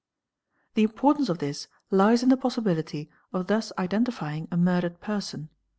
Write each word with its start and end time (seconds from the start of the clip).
a 0.01 0.61
The 0.73 0.81
importance 0.81 1.29
of 1.29 1.37
this 1.37 1.67
les 1.91 2.23
in 2.23 2.29
the 2.29 2.35
possiblity 2.35 3.07
of 3.31 3.45
thus 3.45 3.71
identifying 3.77 4.45
a 4.45 4.55
q 4.57 4.57
"murdered 4.57 4.99
person. 4.99 5.49